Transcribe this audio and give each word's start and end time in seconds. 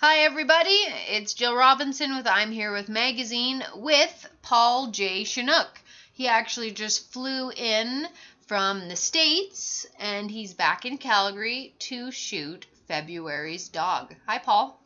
Hi, 0.00 0.18
everybody. 0.18 0.78
It's 1.08 1.34
Jill 1.34 1.56
Robinson 1.56 2.14
with 2.14 2.28
I'm 2.28 2.52
Here 2.52 2.72
with 2.72 2.88
Magazine 2.88 3.64
with 3.74 4.30
Paul 4.42 4.92
J. 4.92 5.24
Chinook. 5.24 5.80
He 6.12 6.28
actually 6.28 6.70
just 6.70 7.12
flew 7.12 7.50
in 7.50 8.06
from 8.46 8.88
the 8.88 8.94
States 8.94 9.88
and 9.98 10.30
he's 10.30 10.54
back 10.54 10.84
in 10.84 10.98
Calgary 10.98 11.74
to 11.80 12.12
shoot 12.12 12.64
February's 12.86 13.70
dog. 13.70 14.14
Hi, 14.28 14.38
Paul. 14.38 14.80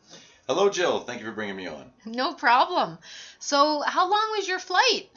Hello, 0.47 0.67
Jill. 0.67 1.01
Thank 1.01 1.19
you 1.19 1.27
for 1.27 1.31
bringing 1.31 1.57
me 1.57 1.67
on. 1.67 1.91
No 2.07 2.33
problem. 2.33 2.97
So, 3.37 3.83
how 3.85 4.09
long 4.09 4.31
was 4.35 4.47
your 4.47 4.57
flight? 4.57 5.11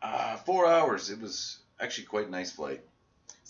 Uh, 0.00 0.36
four 0.36 0.66
hours. 0.66 1.10
It 1.10 1.20
was 1.20 1.58
actually 1.78 2.06
quite 2.06 2.28
a 2.28 2.30
nice 2.30 2.50
flight. 2.50 2.80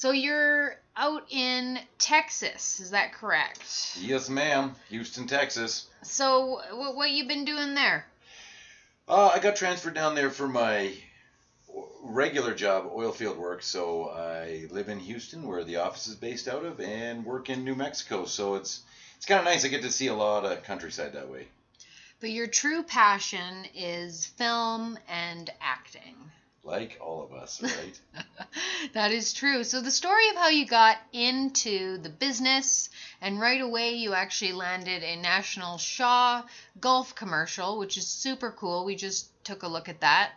So, 0.00 0.12
you're 0.12 0.76
out 0.96 1.26
in 1.30 1.78
Texas, 1.98 2.80
is 2.80 2.92
that 2.92 3.12
correct? 3.12 3.98
Yes, 4.00 4.30
ma'am. 4.30 4.74
Houston, 4.88 5.26
Texas. 5.26 5.88
So, 6.00 6.62
wh- 6.70 6.96
what 6.96 7.10
you 7.10 7.28
been 7.28 7.44
doing 7.44 7.74
there? 7.74 8.06
Uh, 9.06 9.26
I 9.28 9.40
got 9.40 9.56
transferred 9.56 9.92
down 9.92 10.14
there 10.14 10.30
for 10.30 10.48
my 10.48 10.94
regular 12.02 12.54
job, 12.54 12.90
oil 12.94 13.12
field 13.12 13.36
work. 13.36 13.62
So 13.62 14.08
I 14.08 14.68
live 14.70 14.88
in 14.88 15.00
Houston, 15.00 15.46
where 15.46 15.64
the 15.64 15.76
office 15.76 16.06
is 16.06 16.14
based 16.14 16.48
out 16.48 16.64
of, 16.64 16.80
and 16.80 17.22
work 17.22 17.50
in 17.50 17.62
New 17.62 17.74
Mexico. 17.74 18.24
So 18.24 18.54
it's 18.54 18.80
it's 19.18 19.26
kind 19.26 19.38
of 19.38 19.44
nice. 19.44 19.66
I 19.66 19.68
get 19.68 19.82
to 19.82 19.92
see 19.92 20.06
a 20.06 20.14
lot 20.14 20.46
of 20.46 20.62
countryside 20.64 21.12
that 21.12 21.28
way. 21.28 21.48
But 22.20 22.30
your 22.30 22.46
true 22.46 22.82
passion 22.84 23.66
is 23.74 24.24
film 24.24 24.98
and 25.08 25.50
acting. 25.60 26.16
Like 26.62 26.98
all 27.00 27.22
of 27.22 27.32
us, 27.32 27.62
right? 27.62 28.00
that 28.92 29.12
is 29.12 29.32
true. 29.32 29.64
So, 29.64 29.80
the 29.80 29.90
story 29.90 30.28
of 30.28 30.36
how 30.36 30.48
you 30.48 30.66
got 30.66 30.98
into 31.12 31.98
the 31.98 32.10
business, 32.10 32.90
and 33.20 33.40
right 33.40 33.60
away 33.60 33.94
you 33.94 34.12
actually 34.12 34.52
landed 34.52 35.02
a 35.02 35.16
National 35.16 35.78
Shaw 35.78 36.42
Golf 36.80 37.14
commercial, 37.14 37.78
which 37.78 37.96
is 37.96 38.06
super 38.06 38.50
cool. 38.50 38.84
We 38.84 38.94
just 38.94 39.28
took 39.44 39.62
a 39.62 39.68
look 39.68 39.88
at 39.88 40.00
that. 40.00 40.32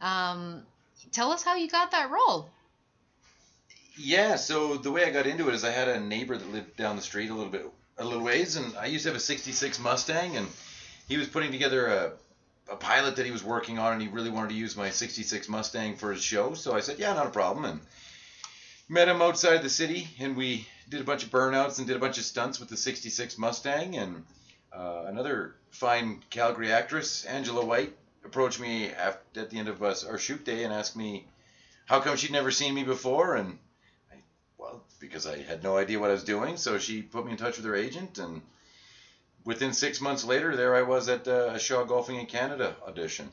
Um, 0.00 0.62
tell 1.12 1.30
us 1.30 1.42
how 1.42 1.56
you 1.56 1.68
got 1.68 1.90
that 1.90 2.10
role. 2.10 2.48
Yeah, 3.98 4.36
so 4.36 4.76
the 4.76 4.90
way 4.90 5.04
I 5.04 5.10
got 5.10 5.26
into 5.26 5.48
it 5.48 5.54
is 5.54 5.64
I 5.64 5.70
had 5.70 5.88
a 5.88 6.00
neighbor 6.00 6.36
that 6.36 6.52
lived 6.52 6.76
down 6.76 6.96
the 6.96 7.02
street 7.02 7.30
a 7.30 7.34
little 7.34 7.50
bit, 7.50 7.66
a 7.98 8.04
little 8.04 8.22
ways, 8.22 8.56
and 8.56 8.76
I 8.76 8.86
used 8.86 9.04
to 9.04 9.10
have 9.10 9.16
a 9.16 9.20
'66 9.20 9.78
Mustang, 9.78 10.36
and 10.36 10.48
he 11.08 11.16
was 11.16 11.28
putting 11.28 11.52
together 11.52 11.86
a, 11.86 12.12
a 12.68 12.76
pilot 12.76 13.16
that 13.16 13.26
he 13.26 13.32
was 13.32 13.44
working 13.44 13.78
on, 13.78 13.92
and 13.92 14.02
he 14.02 14.08
really 14.08 14.30
wanted 14.30 14.50
to 14.50 14.56
use 14.56 14.76
my 14.76 14.90
'66 14.90 15.48
Mustang 15.48 15.96
for 15.96 16.12
his 16.12 16.22
show. 16.22 16.54
So 16.54 16.74
I 16.74 16.80
said, 16.80 16.98
yeah, 16.98 17.12
not 17.14 17.26
a 17.26 17.30
problem, 17.30 17.64
and 17.64 17.80
met 18.88 19.08
him 19.08 19.22
outside 19.22 19.62
the 19.62 19.70
city, 19.70 20.08
and 20.18 20.36
we 20.36 20.66
did 20.88 21.00
a 21.00 21.04
bunch 21.04 21.24
of 21.24 21.30
burnouts 21.30 21.78
and 21.78 21.86
did 21.86 21.96
a 21.96 22.00
bunch 22.00 22.18
of 22.18 22.24
stunts 22.24 22.60
with 22.60 22.68
the 22.68 22.76
'66 22.76 23.38
Mustang, 23.38 23.96
and 23.96 24.24
uh, 24.72 25.04
another 25.06 25.54
fine 25.70 26.22
Calgary 26.30 26.72
actress, 26.72 27.24
Angela 27.24 27.64
White, 27.64 27.96
approached 28.24 28.60
me 28.60 28.88
at 28.88 29.22
the 29.34 29.58
end 29.58 29.68
of 29.68 29.82
us, 29.82 30.04
our 30.04 30.18
shoot 30.18 30.44
day 30.44 30.64
and 30.64 30.72
asked 30.72 30.96
me 30.96 31.26
how 31.86 32.00
come 32.00 32.16
she'd 32.16 32.32
never 32.32 32.50
seen 32.50 32.74
me 32.74 32.82
before, 32.82 33.36
and 33.36 33.58
I, 34.12 34.16
well, 34.58 34.82
because 34.98 35.26
I 35.26 35.38
had 35.38 35.62
no 35.62 35.76
idea 35.76 35.98
what 35.98 36.10
I 36.10 36.14
was 36.14 36.24
doing, 36.24 36.56
so 36.56 36.78
she 36.78 37.02
put 37.02 37.24
me 37.24 37.32
in 37.32 37.38
touch 37.38 37.56
with 37.56 37.66
her 37.66 37.76
agent, 37.76 38.18
and 38.18 38.42
within 39.46 39.72
six 39.72 40.00
months 40.00 40.24
later, 40.24 40.54
there 40.54 40.74
I 40.74 40.82
was 40.82 41.08
at 41.08 41.26
uh, 41.26 41.52
a 41.54 41.58
Shaw 41.58 41.84
Golfing 41.84 42.16
in 42.16 42.26
Canada 42.26 42.76
audition. 42.86 43.32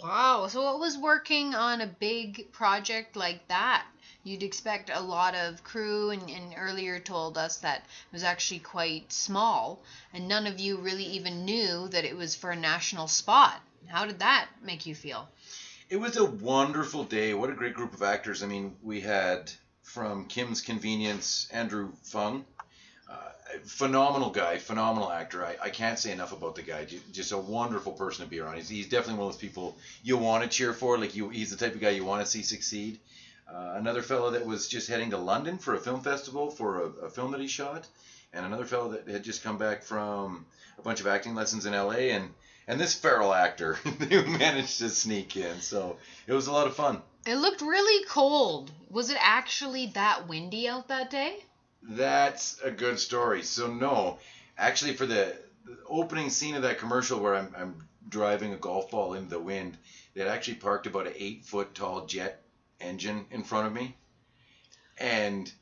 Wow. 0.00 0.46
So, 0.46 0.62
what 0.62 0.80
was 0.80 0.96
working 0.96 1.54
on 1.54 1.82
a 1.82 1.86
big 1.86 2.50
project 2.52 3.14
like 3.14 3.46
that? 3.48 3.84
You'd 4.24 4.44
expect 4.44 4.88
a 4.90 5.00
lot 5.00 5.34
of 5.34 5.64
crew, 5.64 6.10
and, 6.10 6.30
and 6.30 6.54
earlier 6.56 6.98
told 6.98 7.36
us 7.36 7.58
that 7.58 7.78
it 7.80 8.12
was 8.12 8.22
actually 8.22 8.60
quite 8.60 9.12
small, 9.12 9.82
and 10.14 10.28
none 10.28 10.46
of 10.46 10.60
you 10.60 10.78
really 10.78 11.04
even 11.04 11.44
knew 11.44 11.88
that 11.88 12.04
it 12.06 12.16
was 12.16 12.34
for 12.34 12.52
a 12.52 12.56
national 12.56 13.08
spot. 13.08 13.60
How 13.88 14.06
did 14.06 14.20
that 14.20 14.48
make 14.62 14.86
you 14.86 14.94
feel? 14.94 15.28
It 15.90 15.96
was 15.96 16.16
a 16.16 16.24
wonderful 16.24 17.04
day. 17.04 17.34
What 17.34 17.50
a 17.50 17.54
great 17.54 17.74
group 17.74 17.92
of 17.92 18.02
actors. 18.02 18.42
I 18.42 18.46
mean, 18.46 18.76
we 18.82 19.00
had 19.00 19.52
from 19.82 20.26
Kim's 20.26 20.62
Convenience, 20.62 21.48
Andrew 21.50 21.92
Phung. 22.04 22.44
Phenomenal 23.66 24.30
guy, 24.30 24.58
phenomenal 24.58 25.10
actor. 25.10 25.44
I, 25.44 25.56
I 25.64 25.70
can't 25.70 25.98
say 25.98 26.10
enough 26.10 26.32
about 26.32 26.54
the 26.54 26.62
guy. 26.62 26.86
Just 27.12 27.32
a 27.32 27.38
wonderful 27.38 27.92
person 27.92 28.24
to 28.24 28.30
be 28.30 28.40
around. 28.40 28.56
He's, 28.56 28.68
he's 28.68 28.88
definitely 28.88 29.18
one 29.18 29.28
of 29.28 29.34
those 29.34 29.40
people 29.40 29.76
you 30.02 30.16
want 30.16 30.42
to 30.42 30.48
cheer 30.48 30.72
for. 30.72 30.98
Like 30.98 31.14
you, 31.14 31.28
he's 31.28 31.50
the 31.50 31.56
type 31.56 31.74
of 31.74 31.80
guy 31.80 31.90
you 31.90 32.04
want 32.04 32.24
to 32.24 32.30
see 32.30 32.42
succeed. 32.42 32.98
Uh, 33.52 33.74
another 33.74 34.02
fellow 34.02 34.30
that 34.30 34.46
was 34.46 34.68
just 34.68 34.88
heading 34.88 35.10
to 35.10 35.18
London 35.18 35.58
for 35.58 35.74
a 35.74 35.78
film 35.78 36.00
festival 36.00 36.50
for 36.50 36.84
a, 36.84 36.86
a, 37.04 37.10
film 37.10 37.32
that 37.32 37.40
he 37.40 37.46
shot, 37.46 37.86
and 38.32 38.46
another 38.46 38.64
fellow 38.64 38.88
that 38.88 39.06
had 39.06 39.22
just 39.22 39.42
come 39.42 39.58
back 39.58 39.82
from 39.82 40.46
a 40.78 40.82
bunch 40.82 41.00
of 41.00 41.06
acting 41.06 41.34
lessons 41.34 41.66
in 41.66 41.74
L.A. 41.74 42.12
and 42.12 42.30
and 42.66 42.80
this 42.80 42.94
feral 42.94 43.34
actor 43.34 43.74
who 43.74 44.24
managed 44.38 44.78
to 44.78 44.88
sneak 44.88 45.36
in. 45.36 45.60
So 45.60 45.98
it 46.26 46.32
was 46.32 46.46
a 46.46 46.52
lot 46.52 46.66
of 46.66 46.74
fun. 46.74 47.02
It 47.26 47.36
looked 47.36 47.60
really 47.60 48.04
cold. 48.06 48.70
Was 48.88 49.10
it 49.10 49.18
actually 49.20 49.86
that 49.88 50.28
windy 50.28 50.66
out 50.68 50.88
that 50.88 51.10
day? 51.10 51.44
That's 51.82 52.58
a 52.62 52.70
good 52.70 52.98
story. 52.98 53.42
So 53.42 53.66
no, 53.66 54.18
actually, 54.56 54.94
for 54.94 55.06
the, 55.06 55.36
opening 55.86 56.30
scene 56.30 56.54
of 56.54 56.62
that 56.62 56.78
commercial 56.78 57.20
where 57.20 57.34
I'm, 57.34 57.54
I'm 57.56 57.88
driving 58.08 58.52
a 58.52 58.56
golf 58.56 58.90
ball 58.90 59.14
in 59.14 59.28
the 59.28 59.38
wind, 59.38 59.76
they 60.14 60.22
actually 60.22 60.54
parked 60.54 60.86
about 60.86 61.06
an 61.06 61.14
eight 61.16 61.44
foot 61.44 61.74
tall 61.74 62.06
jet 62.06 62.42
engine 62.80 63.26
in 63.30 63.44
front 63.44 63.66
of 63.66 63.72
me, 63.72 63.96
and 64.98 65.52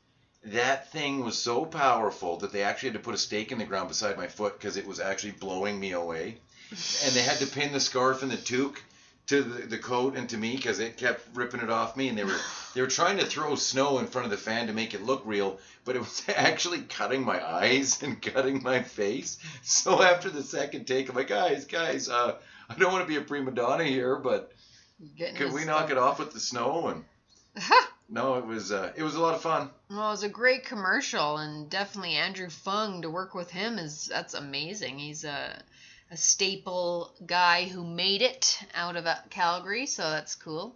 that 0.43 0.91
thing 0.91 1.23
was 1.23 1.37
so 1.37 1.65
powerful 1.65 2.37
that 2.37 2.51
they 2.51 2.63
actually 2.63 2.89
had 2.89 2.97
to 2.97 3.03
put 3.03 3.13
a 3.13 3.19
stake 3.19 3.51
in 3.51 3.59
the 3.59 3.65
ground 3.65 3.87
beside 3.87 4.17
my 4.17 4.27
foot 4.27 4.57
because 4.57 4.77
it 4.77 4.87
was 4.87 4.99
actually 4.99 5.31
blowing 5.31 5.79
me 5.79 5.91
away, 5.91 6.37
and 6.71 7.13
they 7.13 7.21
had 7.21 7.37
to 7.37 7.47
pin 7.47 7.71
the 7.71 7.79
scarf 7.79 8.23
and 8.23 8.31
the 8.31 8.37
toque 8.37 8.81
to 9.27 9.43
the, 9.43 9.67
the 9.67 9.77
coat 9.77 10.15
and 10.15 10.29
to 10.29 10.37
me 10.37 10.55
because 10.55 10.79
it 10.79 10.97
kept 10.97 11.21
ripping 11.35 11.61
it 11.61 11.69
off 11.69 11.95
me 11.95 12.09
and 12.09 12.17
they 12.17 12.23
were 12.23 12.37
they 12.73 12.81
were 12.81 12.87
trying 12.87 13.17
to 13.17 13.25
throw 13.25 13.55
snow 13.55 13.99
in 13.99 14.07
front 14.07 14.25
of 14.25 14.31
the 14.31 14.37
fan 14.37 14.67
to 14.67 14.73
make 14.73 14.93
it 14.93 15.03
look 15.03 15.21
real 15.25 15.59
but 15.85 15.95
it 15.95 15.99
was 15.99 16.23
actually 16.35 16.81
cutting 16.81 17.23
my 17.23 17.45
eyes 17.45 18.01
and 18.03 18.21
cutting 18.21 18.61
my 18.63 18.81
face. 18.81 19.37
So 19.63 20.01
after 20.01 20.29
the 20.29 20.43
second 20.43 20.85
take 20.85 21.09
i'm 21.09 21.15
like 21.15 21.27
guys 21.27 21.65
guys 21.65 22.09
uh, 22.09 22.35
i 22.69 22.75
don't 22.75 22.91
want 22.91 23.03
to 23.03 23.09
be 23.09 23.17
a 23.17 23.21
prima 23.21 23.51
donna 23.51 23.83
here 23.83 24.15
but 24.15 24.51
could 25.35 25.51
we 25.53 25.65
knock 25.65 25.89
it 25.89 25.97
off 25.97 26.19
with 26.19 26.31
the 26.31 26.39
snow? 26.39 26.87
And 26.87 27.05
no 28.09 28.35
it 28.35 28.45
was 28.45 28.71
uh, 28.71 28.93
it 28.95 29.03
was 29.03 29.15
a 29.15 29.21
lot 29.21 29.33
of 29.33 29.41
fun. 29.41 29.69
Well 29.89 30.07
it 30.07 30.11
was 30.11 30.23
a 30.23 30.29
great 30.29 30.65
commercial 30.65 31.37
and 31.37 31.69
definitely 31.69 32.15
andrew 32.15 32.47
phung 32.47 33.01
to 33.01 33.09
work 33.09 33.33
with 33.33 33.49
him 33.49 33.79
is 33.79 34.05
that's 34.05 34.33
amazing. 34.33 34.99
He's 34.99 35.23
a 35.23 35.61
a 36.11 36.17
staple 36.17 37.13
guy 37.25 37.65
who 37.65 37.85
made 37.85 38.21
it 38.21 38.59
out 38.75 38.97
of 38.97 39.05
uh, 39.05 39.15
Calgary, 39.29 39.85
so 39.85 40.03
that's 40.03 40.35
cool. 40.35 40.75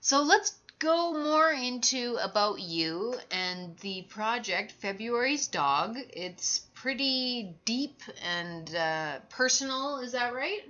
So 0.00 0.22
let's 0.22 0.54
go 0.78 1.12
more 1.12 1.50
into 1.50 2.18
about 2.20 2.60
you 2.60 3.14
and 3.30 3.76
the 3.78 4.02
project 4.08 4.72
February's 4.72 5.46
Dog. 5.46 5.96
It's 6.10 6.60
pretty 6.74 7.54
deep 7.64 8.02
and 8.24 8.74
uh, 8.74 9.18
personal, 9.28 9.98
is 9.98 10.12
that 10.12 10.34
right? 10.34 10.62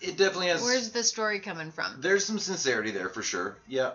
It 0.00 0.16
definitely 0.16 0.48
has. 0.48 0.62
Where's 0.62 0.90
the 0.90 1.04
story 1.04 1.40
coming 1.40 1.70
from? 1.70 2.00
There's 2.00 2.24
some 2.24 2.38
sincerity 2.38 2.92
there 2.92 3.10
for 3.10 3.22
sure. 3.22 3.58
Yeah, 3.68 3.92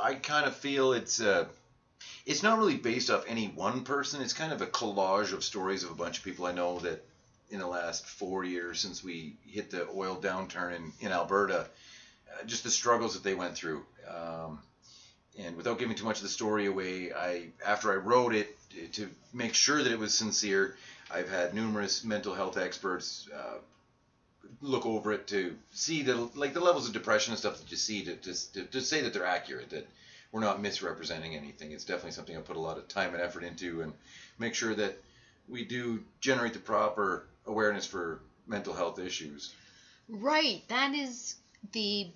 I 0.00 0.14
kind 0.14 0.46
of 0.46 0.54
feel 0.54 0.92
it's 0.92 1.20
uh, 1.20 1.46
it's 2.24 2.42
not 2.42 2.58
really 2.58 2.76
based 2.76 3.10
off 3.10 3.24
any 3.26 3.48
one 3.48 3.82
person. 3.82 4.22
It's 4.22 4.32
kind 4.32 4.52
of 4.52 4.62
a 4.62 4.66
collage 4.66 5.32
of 5.32 5.42
stories 5.42 5.82
of 5.82 5.90
a 5.90 5.94
bunch 5.94 6.18
of 6.18 6.24
people 6.24 6.46
I 6.46 6.52
know 6.52 6.78
that 6.80 7.04
in 7.50 7.58
the 7.58 7.66
last 7.66 8.06
four 8.06 8.44
years 8.44 8.80
since 8.80 9.02
we 9.02 9.34
hit 9.46 9.70
the 9.70 9.88
oil 9.94 10.16
downturn 10.20 10.76
in, 10.76 10.92
in 11.00 11.12
Alberta, 11.12 11.66
uh, 12.32 12.44
just 12.46 12.64
the 12.64 12.70
struggles 12.70 13.14
that 13.14 13.24
they 13.24 13.34
went 13.34 13.54
through. 13.54 13.84
Um, 14.08 14.60
and 15.38 15.56
without 15.56 15.78
giving 15.78 15.96
too 15.96 16.04
much 16.04 16.18
of 16.18 16.22
the 16.22 16.28
story 16.28 16.66
away, 16.66 17.12
I 17.12 17.48
after 17.64 17.92
I 17.92 17.96
wrote 17.96 18.34
it 18.34 18.56
to 18.92 19.08
make 19.32 19.54
sure 19.54 19.82
that 19.82 19.92
it 19.92 19.98
was 19.98 20.14
sincere, 20.14 20.76
I've 21.10 21.30
had 21.30 21.54
numerous 21.54 22.04
mental 22.04 22.34
health 22.34 22.56
experts 22.56 23.28
uh, 23.34 23.58
look 24.60 24.86
over 24.86 25.12
it 25.12 25.26
to 25.28 25.56
see 25.72 26.02
the 26.02 26.28
like 26.34 26.52
the 26.52 26.60
levels 26.60 26.86
of 26.86 26.92
depression 26.92 27.32
and 27.32 27.38
stuff 27.38 27.58
that 27.58 27.70
you 27.70 27.76
see 27.76 28.04
to, 28.04 28.16
to, 28.16 28.64
to 28.64 28.80
say 28.80 29.02
that 29.02 29.12
they're 29.12 29.26
accurate 29.26 29.70
that 29.70 29.86
we're 30.32 30.40
not 30.40 30.62
misrepresenting 30.62 31.34
anything. 31.34 31.72
It's 31.72 31.84
definitely 31.84 32.12
something 32.12 32.36
I 32.36 32.40
put 32.40 32.56
a 32.56 32.60
lot 32.60 32.78
of 32.78 32.86
time 32.88 33.14
and 33.14 33.22
effort 33.22 33.42
into 33.42 33.82
and 33.82 33.92
make 34.38 34.54
sure 34.54 34.74
that 34.74 34.96
we 35.48 35.64
do 35.64 36.04
generate 36.20 36.52
the 36.52 36.60
proper 36.60 37.24
awareness 37.46 37.86
for 37.86 38.20
mental 38.46 38.74
health 38.74 38.98
issues. 38.98 39.54
Right. 40.08 40.62
That 40.68 40.94
is 40.94 41.36
the 41.72 42.08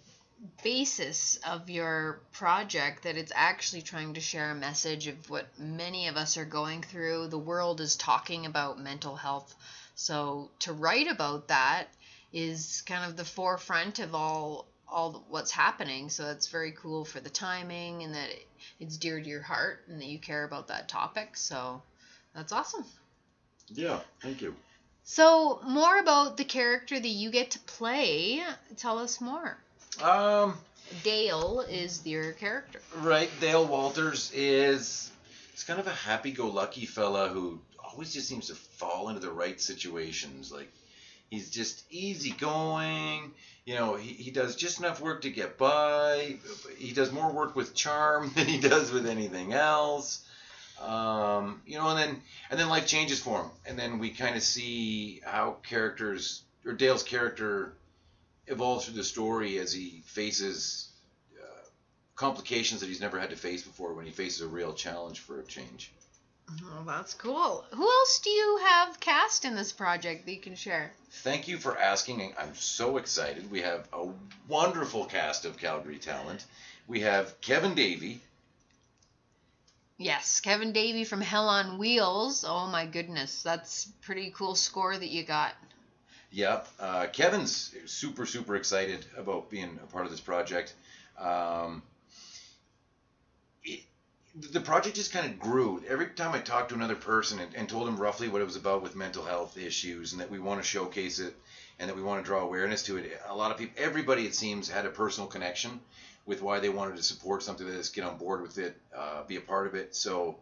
basis 0.62 1.38
of 1.48 1.70
your 1.70 2.20
project 2.32 3.04
that 3.04 3.16
it's 3.16 3.32
actually 3.34 3.82
trying 3.82 4.14
to 4.14 4.20
share 4.20 4.50
a 4.50 4.54
message 4.54 5.06
of 5.06 5.30
what 5.30 5.46
many 5.58 6.08
of 6.08 6.16
us 6.16 6.36
are 6.36 6.44
going 6.44 6.82
through. 6.82 7.28
The 7.28 7.38
world 7.38 7.80
is 7.80 7.96
talking 7.96 8.46
about 8.46 8.78
mental 8.78 9.16
health. 9.16 9.54
So 9.94 10.50
to 10.60 10.72
write 10.72 11.10
about 11.10 11.48
that 11.48 11.86
is 12.32 12.82
kind 12.86 13.08
of 13.08 13.16
the 13.16 13.24
forefront 13.24 14.00
of 14.00 14.14
all 14.14 14.66
all 14.86 15.24
what's 15.28 15.50
happening. 15.50 16.10
So 16.10 16.30
it's 16.30 16.48
very 16.48 16.72
cool 16.72 17.04
for 17.04 17.20
the 17.20 17.30
timing 17.30 18.02
and 18.02 18.14
that 18.14 18.30
it, 18.30 18.46
it's 18.78 18.96
dear 18.96 19.20
to 19.20 19.28
your 19.28 19.42
heart 19.42 19.82
and 19.88 20.00
that 20.00 20.06
you 20.06 20.18
care 20.18 20.44
about 20.44 20.68
that 20.68 20.88
topic. 20.88 21.36
So 21.36 21.82
that's 22.34 22.52
awesome. 22.52 22.84
Yeah, 23.68 24.00
thank 24.20 24.42
you. 24.42 24.54
So, 25.04 25.60
more 25.66 25.98
about 25.98 26.38
the 26.38 26.44
character 26.44 26.98
that 26.98 27.06
you 27.06 27.30
get 27.30 27.50
to 27.52 27.58
play. 27.60 28.42
Tell 28.76 28.98
us 28.98 29.20
more. 29.20 29.58
Um, 30.02 30.54
Dale 31.02 31.60
is 31.68 32.06
your 32.06 32.32
character. 32.32 32.80
right, 32.96 33.30
Dale 33.40 33.66
Walters 33.66 34.32
is 34.34 35.10
he's 35.52 35.64
kind 35.64 35.78
of 35.78 35.86
a 35.86 35.92
happy-go-lucky 35.92 36.86
fella 36.86 37.28
who 37.28 37.60
always 37.78 38.12
just 38.12 38.28
seems 38.28 38.48
to 38.48 38.54
fall 38.54 39.08
into 39.08 39.20
the 39.20 39.30
right 39.30 39.60
situations. 39.60 40.50
Like 40.50 40.72
he's 41.30 41.50
just 41.50 41.84
easygoing. 41.90 43.32
You 43.66 43.74
know, 43.76 43.96
he, 43.96 44.14
he 44.14 44.30
does 44.30 44.56
just 44.56 44.78
enough 44.78 45.00
work 45.00 45.22
to 45.22 45.30
get 45.30 45.58
by. 45.58 46.36
He 46.78 46.92
does 46.92 47.12
more 47.12 47.30
work 47.30 47.54
with 47.56 47.74
charm 47.74 48.32
than 48.34 48.46
he 48.46 48.58
does 48.58 48.90
with 48.90 49.06
anything 49.06 49.52
else. 49.52 50.24
Um, 50.80 51.62
you 51.66 51.78
know, 51.78 51.88
and 51.88 51.98
then 51.98 52.22
and 52.50 52.58
then 52.58 52.68
life 52.68 52.86
changes 52.86 53.20
for 53.20 53.42
him, 53.42 53.50
and 53.66 53.78
then 53.78 53.98
we 53.98 54.10
kind 54.10 54.36
of 54.36 54.42
see 54.42 55.20
how 55.24 55.56
characters 55.62 56.42
or 56.66 56.72
Dale's 56.72 57.02
character 57.02 57.74
evolves 58.46 58.84
through 58.84 58.94
the 58.94 59.04
story 59.04 59.58
as 59.58 59.72
he 59.72 60.02
faces 60.06 60.88
uh, 61.40 61.66
complications 62.16 62.80
that 62.80 62.88
he's 62.88 63.00
never 63.00 63.18
had 63.18 63.30
to 63.30 63.36
face 63.36 63.62
before 63.62 63.94
when 63.94 64.04
he 64.04 64.12
faces 64.12 64.42
a 64.42 64.48
real 64.48 64.74
challenge 64.74 65.20
for 65.20 65.40
a 65.40 65.44
change. 65.44 65.92
Oh, 66.64 66.84
that's 66.86 67.14
cool. 67.14 67.64
Who 67.70 67.82
else 67.82 68.18
do 68.18 68.30
you 68.30 68.60
have 68.64 69.00
cast 69.00 69.44
in 69.44 69.54
this 69.54 69.72
project 69.72 70.26
that 70.26 70.32
you 70.32 70.40
can 70.40 70.54
share? 70.54 70.92
Thank 71.10 71.48
you 71.48 71.56
for 71.56 71.78
asking. 71.78 72.34
I'm 72.38 72.54
so 72.54 72.98
excited. 72.98 73.50
We 73.50 73.62
have 73.62 73.88
a 73.92 74.08
wonderful 74.46 75.06
cast 75.06 75.46
of 75.46 75.56
Calgary 75.56 75.98
talent. 75.98 76.44
We 76.86 77.00
have 77.00 77.40
Kevin 77.40 77.74
Davey, 77.74 78.20
Yes, 79.96 80.40
Kevin 80.40 80.72
Davey 80.72 81.04
from 81.04 81.20
Hell 81.20 81.48
on 81.48 81.78
Wheels. 81.78 82.44
Oh 82.46 82.66
my 82.66 82.84
goodness, 82.84 83.42
that's 83.42 83.86
pretty 84.02 84.32
cool 84.36 84.56
score 84.56 84.96
that 84.96 85.08
you 85.08 85.22
got. 85.22 85.54
Yep. 86.32 86.68
Uh, 86.80 87.06
Kevin's 87.12 87.72
super, 87.86 88.26
super 88.26 88.56
excited 88.56 89.06
about 89.16 89.50
being 89.50 89.78
a 89.80 89.86
part 89.86 90.04
of 90.04 90.10
this 90.10 90.20
project. 90.20 90.74
Um, 91.16 91.84
it, 93.62 93.82
the 94.50 94.58
project 94.58 94.96
just 94.96 95.12
kind 95.12 95.30
of 95.30 95.38
grew. 95.38 95.80
Every 95.88 96.08
time 96.08 96.34
I 96.34 96.40
talked 96.40 96.70
to 96.70 96.74
another 96.74 96.96
person 96.96 97.38
and, 97.38 97.54
and 97.54 97.68
told 97.68 97.86
him 97.86 97.96
roughly 97.96 98.28
what 98.28 98.40
it 98.42 98.46
was 98.46 98.56
about 98.56 98.82
with 98.82 98.96
mental 98.96 99.24
health 99.24 99.56
issues 99.56 100.10
and 100.10 100.20
that 100.20 100.28
we 100.28 100.40
want 100.40 100.60
to 100.60 100.66
showcase 100.66 101.20
it 101.20 101.36
and 101.78 101.88
that 101.88 101.94
we 101.94 102.02
want 102.02 102.20
to 102.20 102.26
draw 102.26 102.40
awareness 102.40 102.82
to 102.84 102.96
it, 102.96 103.16
a 103.28 103.36
lot 103.36 103.52
of 103.52 103.58
people, 103.58 103.74
everybody 103.80 104.26
it 104.26 104.34
seems, 104.34 104.68
had 104.68 104.86
a 104.86 104.90
personal 104.90 105.28
connection 105.28 105.78
with 106.26 106.42
why 106.42 106.60
they 106.60 106.68
wanted 106.68 106.96
to 106.96 107.02
support 107.02 107.42
something 107.42 107.66
like 107.66 107.76
this, 107.76 107.90
get 107.90 108.04
on 108.04 108.16
board 108.16 108.42
with 108.42 108.58
it, 108.58 108.76
uh, 108.96 109.22
be 109.24 109.36
a 109.36 109.40
part 109.40 109.66
of 109.66 109.74
it. 109.74 109.94
So, 109.94 110.36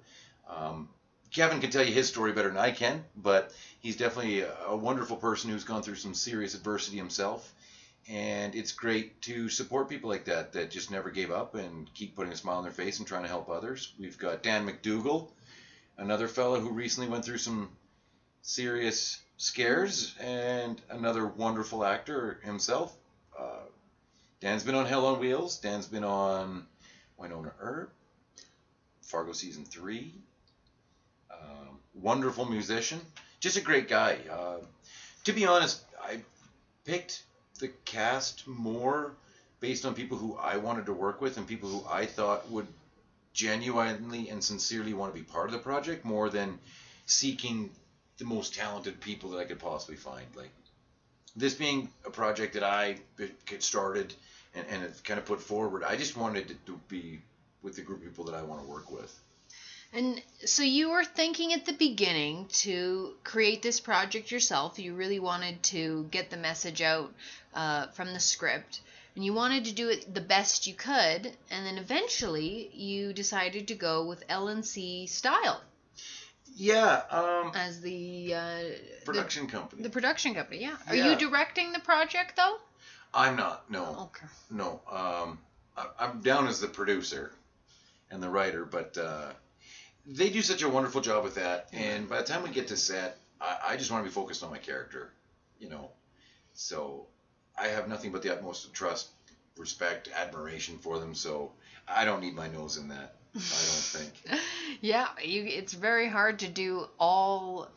um, 0.49 0.89
Kevin 1.33 1.61
can 1.61 1.71
tell 1.71 1.85
you 1.85 1.93
his 1.93 2.09
story 2.09 2.33
better 2.33 2.49
than 2.49 2.59
I 2.59 2.71
can, 2.71 3.05
but 3.17 3.53
he's 3.81 3.97
definitely 3.97 4.41
a, 4.41 4.55
a 4.67 4.77
wonderful 4.77 5.17
person 5.17 5.51
who's 5.51 5.65
gone 5.65 5.83
through 5.83 5.95
some 5.95 6.15
serious 6.15 6.55
adversity 6.55 6.99
himself. 6.99 7.53
And 8.09 8.55
it's 8.55 8.73
great 8.73 9.23
to 9.23 9.49
support 9.49 9.89
people 9.89 10.11
like 10.11 10.25
that 10.27 10.53
that 10.53 10.71
just 10.71 10.91
never 10.91 11.11
gave 11.11 11.31
up 11.31 11.55
and 11.55 11.93
keep 11.95 12.17
putting 12.17 12.33
a 12.33 12.37
smile 12.37 12.59
on 12.59 12.65
their 12.65 12.73
face 12.73 12.99
and 12.99 13.07
trying 13.07 13.23
to 13.23 13.29
help 13.29 13.49
others. 13.49 13.93
We've 13.99 14.19
got 14.19 14.43
Dan 14.43 14.67
McDougall, 14.67 15.29
another 15.97 16.29
fellow 16.29 16.61
who 16.61 16.71
recently 16.71 17.09
went 17.09 17.25
through 17.25 17.39
some 17.39 17.71
serious 18.43 19.21
scares, 19.37 20.15
and 20.21 20.81
another 20.91 21.27
wonderful 21.27 21.85
actor 21.85 22.41
himself. 22.45 22.95
Dan's 24.43 24.65
been 24.65 24.75
on 24.75 24.87
Hell 24.87 25.07
on 25.07 25.21
Wheels. 25.21 25.59
Dan's 25.59 25.87
been 25.87 26.03
on 26.03 26.67
Wynonna 27.19 27.53
Earp, 27.61 27.93
Fargo 29.01 29.33
season 29.33 29.65
three. 29.65 30.13
Um, 31.31 31.79
wonderful 31.95 32.47
musician, 32.47 33.01
just 33.39 33.57
a 33.57 33.61
great 33.61 33.89
guy. 33.89 34.19
Uh, 34.29 34.57
to 35.23 35.33
be 35.33 35.47
honest, 35.47 35.85
I 36.03 36.23
picked 36.85 37.23
the 37.61 37.69
cast 37.85 38.45
more 38.49 39.13
based 39.61 39.87
on 39.87 39.95
people 39.95 40.19
who 40.19 40.37
I 40.37 40.57
wanted 40.57 40.87
to 40.87 40.93
work 40.93 41.21
with 41.21 41.37
and 41.37 41.47
people 41.47 41.69
who 41.69 41.85
I 41.89 42.05
thought 42.05 42.51
would 42.51 42.67
genuinely 43.33 44.29
and 44.29 44.43
sincerely 44.43 44.93
want 44.93 45.15
to 45.15 45.21
be 45.21 45.25
part 45.25 45.47
of 45.47 45.53
the 45.53 45.61
project 45.61 46.05
more 46.05 46.31
than 46.31 46.59
seeking 47.07 47.71
the 48.19 48.25
most 48.25 48.57
talented 48.57 49.01
people 49.01 49.31
that 49.31 49.39
I 49.39 49.45
could 49.45 49.61
possibly 49.61 49.97
find. 49.97 50.27
Like 50.35 50.51
this 51.37 51.55
being 51.55 51.89
a 52.07 52.11
project 52.11 52.55
that 52.55 52.63
I 52.63 52.97
get 53.47 53.63
started 53.63 54.15
and, 54.55 54.67
and 54.69 55.05
kind 55.05 55.19
of 55.19 55.27
put 55.27 55.41
forward, 55.41 55.83
I 55.85 55.97
just 55.97 56.17
wanted 56.17 56.51
it 56.51 56.67
to 56.67 56.79
be 56.89 57.21
with 57.63 57.77
the 57.77 57.83
group 57.83 58.01
of 58.01 58.05
people 58.05 58.25
that 58.25 58.35
I 58.35 58.43
want 58.43 58.63
to 58.63 58.69
work 58.69 58.91
with. 58.91 59.19
And 59.95 60.23
so 60.45 60.63
you 60.63 60.91
were 60.91 61.05
thinking 61.05 61.53
at 61.53 61.67
the 61.67 61.75
beginning 61.75 62.47
to 62.65 63.15
create 63.25 63.61
this 63.61 63.79
project 63.79 64.31
yourself. 64.31 64.79
You 64.79 64.95
really 64.95 65.19
wanted 65.19 65.63
to 65.65 66.09
get 66.11 66.31
the 66.31 66.39
message 66.39 66.81
out 66.81 67.13
uh, 67.55 67.89
from 67.89 68.15
the 68.15 68.21
script, 68.21 68.81
and 69.15 69.25
you 69.25 69.35
wanted 69.35 69.67
to 69.67 69.73
do 69.73 69.91
it 69.91 70.15
the 70.15 70.23
best 70.23 70.67
you 70.67 70.75
could. 70.75 71.37
And 71.51 71.67
then 71.67 71.77
eventually, 71.77 72.71
you 72.73 73.13
decided 73.13 73.69
to 73.69 73.75
go 73.75 74.07
with 74.07 74.27
LNC 74.29 75.11
Style 75.11 75.61
Yeah, 76.55 77.03
um, 77.11 77.53
as 77.55 77.81
the 77.81 78.35
uh, 78.35 78.59
production 79.05 79.47
the, 79.47 79.53
company. 79.53 79.83
the 79.83 79.91
production 79.91 80.35
company. 80.35 80.61
Yeah. 80.61 80.77
Are 80.89 80.95
Yeah. 80.95 81.11
you 81.11 81.17
directing 81.17 81.73
the 81.73 81.81
project 81.81 82.37
though? 82.37 82.57
I'm 83.15 83.37
not. 83.37 83.71
No, 83.71 84.11
Okay. 84.11 84.27
no. 84.51 84.81
Um, 84.91 85.39
I, 85.77 85.87
I'm 85.99 86.21
down 86.21 86.49
as 86.49 86.61
the 86.61 86.69
producer 86.69 87.33
and 88.11 88.23
the 88.23 88.29
writer, 88.29 88.65
but 88.65 88.97
uh, 88.99 89.33
they 90.07 90.31
do 90.31 90.43
such 90.43 90.63
a 90.63 90.69
wonderful 90.69 91.01
job 91.01 91.25
with 91.25 91.35
that. 91.37 91.69
And 91.73 92.09
by 92.09 92.19
the 92.19 92.25
time 92.25 92.43
we 92.43 92.51
get 92.51 92.69
to 92.69 92.77
set, 92.77 93.19
I, 93.41 93.59
I 93.71 93.77
just 93.77 93.91
want 93.91 94.05
to 94.05 94.11
be 94.11 94.15
focused 94.15 94.43
on 94.43 94.51
my 94.51 94.59
character, 94.59 95.11
you 95.59 95.69
know. 95.69 95.91
So 96.55 97.07
I 97.59 97.69
have 97.69 97.89
nothing 97.89 98.13
but 98.13 98.23
the 98.23 98.33
utmost 98.33 98.73
trust, 98.75 99.09
respect, 99.57 100.09
admiration 100.15 100.79
for 100.79 100.99
them. 100.99 101.15
So 101.15 101.53
I 101.89 102.05
don't 102.05 102.21
need 102.21 102.35
my 102.35 102.49
nose 102.49 102.77
in 102.77 102.89
that. 102.89 103.17
I 103.35 103.39
don't 103.39 103.45
think. 103.45 104.41
yeah, 104.81 105.09
you, 105.23 105.45
it's 105.45 105.73
very 105.73 106.09
hard 106.09 106.41
to 106.41 106.49
do 106.49 106.87
all 106.99 107.69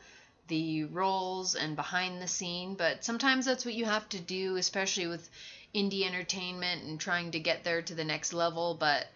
the 0.48 0.84
roles 0.86 1.56
and 1.56 1.75
behind 1.75 2.22
the 2.22 2.28
scene, 2.28 2.75
but 2.75 3.04
sometimes 3.04 3.46
that's 3.46 3.66
what 3.66 3.74
you 3.74 3.86
have 3.86 4.07
to 4.10 4.19
do, 4.19 4.57
especially 4.57 5.07
with 5.07 5.30
indie 5.74 6.06
entertainment 6.06 6.84
and 6.84 7.00
trying 7.00 7.31
to 7.31 7.40
get 7.40 7.63
there 7.63 7.81
to 7.81 7.96
the 7.96 8.04
next 8.04 8.34
level. 8.34 8.75
But 8.80 9.07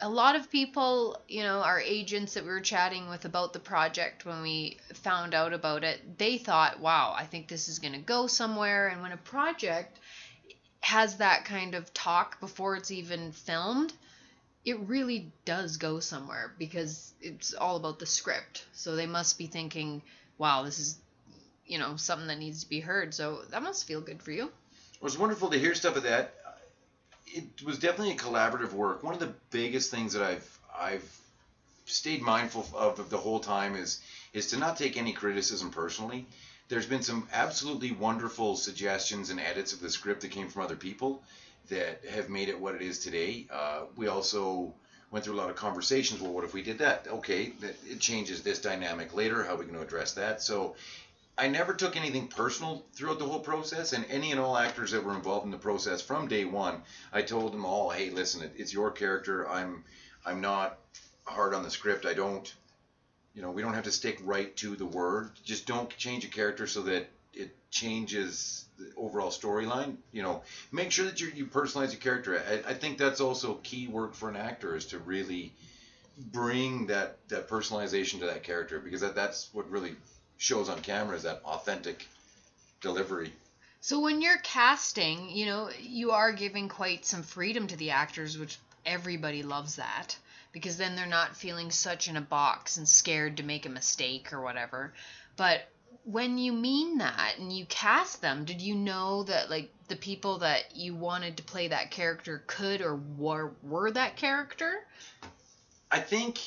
a 0.00 0.08
lot 0.08 0.36
of 0.36 0.50
people, 0.50 1.20
you 1.28 1.42
know, 1.42 1.60
our 1.60 1.80
agents 1.80 2.34
that 2.34 2.44
we 2.44 2.50
were 2.50 2.60
chatting 2.60 3.08
with 3.08 3.24
about 3.24 3.52
the 3.52 3.58
project 3.58 4.24
when 4.24 4.42
we 4.42 4.78
found 4.94 5.34
out 5.34 5.52
about 5.52 5.84
it, 5.84 6.18
they 6.18 6.38
thought, 6.38 6.80
wow, 6.80 7.14
I 7.16 7.24
think 7.24 7.48
this 7.48 7.68
is 7.68 7.78
going 7.78 7.94
to 7.94 7.98
go 7.98 8.26
somewhere. 8.26 8.88
And 8.88 9.02
when 9.02 9.12
a 9.12 9.16
project 9.16 9.98
has 10.80 11.16
that 11.16 11.44
kind 11.44 11.74
of 11.74 11.92
talk 11.94 12.40
before 12.40 12.76
it's 12.76 12.90
even 12.90 13.32
filmed, 13.32 13.92
it 14.66 14.80
really 14.80 15.30
does 15.44 15.76
go 15.76 16.00
somewhere 16.00 16.52
because 16.58 17.14
it's 17.22 17.54
all 17.54 17.76
about 17.76 18.00
the 18.00 18.06
script. 18.06 18.66
So 18.72 18.96
they 18.96 19.06
must 19.06 19.38
be 19.38 19.46
thinking, 19.46 20.02
wow, 20.38 20.64
this 20.64 20.80
is, 20.80 20.98
you 21.66 21.78
know, 21.78 21.94
something 21.96 22.26
that 22.26 22.38
needs 22.38 22.64
to 22.64 22.68
be 22.68 22.80
heard. 22.80 23.14
So 23.14 23.42
that 23.50 23.62
must 23.62 23.86
feel 23.86 24.00
good 24.00 24.20
for 24.20 24.32
you. 24.32 24.46
It 24.46 25.02
was 25.02 25.16
wonderful 25.16 25.50
to 25.50 25.58
hear 25.58 25.74
stuff 25.76 25.96
of 25.96 26.02
that. 26.02 26.34
It 27.28 27.62
was 27.64 27.78
definitely 27.78 28.14
a 28.14 28.16
collaborative 28.16 28.72
work. 28.72 29.04
One 29.04 29.14
of 29.14 29.20
the 29.20 29.32
biggest 29.50 29.90
things 29.90 30.12
that 30.14 30.22
I've 30.22 30.58
I've 30.76 31.20
stayed 31.84 32.20
mindful 32.20 32.66
of 32.74 33.08
the 33.08 33.16
whole 33.16 33.38
time 33.38 33.76
is 33.76 34.00
is 34.32 34.48
to 34.48 34.58
not 34.58 34.76
take 34.76 34.96
any 34.96 35.12
criticism 35.12 35.70
personally. 35.70 36.26
There's 36.68 36.86
been 36.86 37.02
some 37.02 37.28
absolutely 37.32 37.92
wonderful 37.92 38.56
suggestions 38.56 39.30
and 39.30 39.38
edits 39.38 39.72
of 39.72 39.80
the 39.80 39.90
script 39.90 40.22
that 40.22 40.32
came 40.32 40.48
from 40.48 40.62
other 40.62 40.76
people 40.76 41.22
that 41.68 42.04
have 42.10 42.28
made 42.28 42.48
it 42.48 42.58
what 42.58 42.74
it 42.74 42.82
is 42.82 42.98
today. 42.98 43.46
Uh, 43.50 43.82
we 43.96 44.08
also 44.08 44.74
went 45.10 45.24
through 45.24 45.34
a 45.34 45.36
lot 45.36 45.50
of 45.50 45.56
conversations. 45.56 46.20
Well, 46.20 46.32
what 46.32 46.44
if 46.44 46.54
we 46.54 46.62
did 46.62 46.78
that? 46.78 47.06
Okay, 47.08 47.52
that 47.60 47.76
it 47.88 48.00
changes 48.00 48.42
this 48.42 48.60
dynamic 48.60 49.14
later. 49.14 49.44
How 49.44 49.54
are 49.54 49.58
we 49.58 49.64
going 49.64 49.76
to 49.76 49.82
address 49.82 50.14
that? 50.14 50.42
So 50.42 50.74
I 51.38 51.48
never 51.48 51.74
took 51.74 51.96
anything 51.96 52.28
personal 52.28 52.84
throughout 52.94 53.18
the 53.18 53.26
whole 53.26 53.40
process, 53.40 53.92
and 53.92 54.04
any 54.08 54.32
and 54.32 54.40
all 54.40 54.56
actors 54.56 54.90
that 54.92 55.04
were 55.04 55.14
involved 55.14 55.44
in 55.44 55.50
the 55.50 55.58
process 55.58 56.00
from 56.00 56.28
day 56.28 56.44
one, 56.44 56.82
I 57.12 57.22
told 57.22 57.52
them 57.52 57.64
all, 57.64 57.90
"Hey, 57.90 58.10
listen, 58.10 58.50
it's 58.56 58.72
your 58.72 58.90
character. 58.90 59.48
I'm, 59.48 59.84
I'm 60.24 60.40
not 60.40 60.78
hard 61.24 61.54
on 61.54 61.62
the 61.62 61.70
script. 61.70 62.06
I 62.06 62.14
don't, 62.14 62.52
you 63.36 63.42
know, 63.42 63.50
we 63.50 63.60
don't 63.60 63.74
have 63.74 63.84
to 63.84 63.92
stick 63.92 64.18
right 64.24 64.56
to 64.56 64.74
the 64.76 64.86
word. 64.86 65.30
Just 65.44 65.66
don't 65.66 65.94
change 65.98 66.24
a 66.24 66.28
character 66.28 66.66
so 66.66 66.82
that 66.82 67.06
it 67.34 67.54
changes 67.70 68.64
the 68.78 68.90
overall 68.96 69.28
storyline. 69.28 69.96
You 70.10 70.22
know, 70.22 70.42
make 70.72 70.90
sure 70.90 71.04
that 71.04 71.20
you 71.20 71.30
you 71.34 71.44
personalize 71.44 71.92
your 71.92 72.00
character. 72.00 72.42
I, 72.48 72.70
I 72.70 72.74
think 72.74 72.96
that's 72.96 73.20
also 73.20 73.60
key 73.62 73.88
work 73.88 74.14
for 74.14 74.30
an 74.30 74.36
actor 74.36 74.74
is 74.74 74.86
to 74.86 74.98
really 74.98 75.52
bring 76.16 76.86
that 76.86 77.18
that 77.28 77.46
personalization 77.46 78.20
to 78.20 78.26
that 78.26 78.42
character 78.42 78.80
because 78.80 79.02
that 79.02 79.14
that's 79.14 79.50
what 79.52 79.70
really 79.70 79.94
shows 80.38 80.70
on 80.70 80.80
camera 80.80 81.14
is 81.14 81.24
that 81.24 81.42
authentic 81.44 82.08
delivery. 82.80 83.34
So 83.82 84.00
when 84.00 84.22
you're 84.22 84.38
casting, 84.38 85.28
you 85.28 85.44
know, 85.44 85.68
you 85.78 86.12
are 86.12 86.32
giving 86.32 86.70
quite 86.70 87.04
some 87.04 87.22
freedom 87.22 87.66
to 87.66 87.76
the 87.76 87.90
actors, 87.90 88.38
which 88.38 88.56
everybody 88.86 89.42
loves 89.42 89.76
that 89.76 90.16
because 90.56 90.78
then 90.78 90.96
they're 90.96 91.04
not 91.04 91.36
feeling 91.36 91.70
such 91.70 92.08
in 92.08 92.16
a 92.16 92.20
box 92.22 92.78
and 92.78 92.88
scared 92.88 93.36
to 93.36 93.42
make 93.42 93.66
a 93.66 93.68
mistake 93.68 94.32
or 94.32 94.40
whatever. 94.40 94.94
But 95.36 95.68
when 96.04 96.38
you 96.38 96.50
mean 96.50 96.96
that 96.96 97.34
and 97.38 97.52
you 97.52 97.66
cast 97.66 98.22
them, 98.22 98.46
did 98.46 98.62
you 98.62 98.74
know 98.74 99.24
that 99.24 99.50
like 99.50 99.70
the 99.88 99.96
people 99.96 100.38
that 100.38 100.74
you 100.74 100.94
wanted 100.94 101.36
to 101.36 101.42
play 101.42 101.68
that 101.68 101.90
character 101.90 102.42
could 102.46 102.80
or 102.80 102.96
were 103.18 103.52
were 103.62 103.90
that 103.90 104.16
character? 104.16 104.86
I 105.92 105.98
think 105.98 106.40